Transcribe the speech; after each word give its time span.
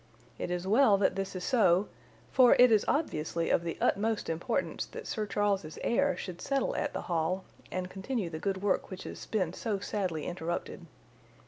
It 0.39 0.49
is 0.49 0.65
well 0.65 0.97
that 0.97 1.15
this 1.15 1.35
is 1.35 1.43
so, 1.43 1.87
for 2.31 2.55
it 2.57 2.71
is 2.71 2.83
obviously 2.87 3.51
of 3.51 3.63
the 3.63 3.77
utmost 3.79 4.29
importance 4.31 4.87
that 4.87 5.05
Sir 5.05 5.27
Charles's 5.27 5.77
heir 5.83 6.17
should 6.17 6.41
settle 6.41 6.75
at 6.75 6.93
the 6.93 7.01
Hall 7.03 7.43
and 7.71 7.87
continue 7.87 8.27
the 8.27 8.39
good 8.39 8.63
work 8.63 8.89
which 8.89 9.03
has 9.03 9.23
been 9.27 9.53
so 9.53 9.77
sadly 9.77 10.25
interrupted. 10.25 10.87